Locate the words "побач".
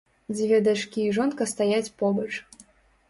2.03-2.29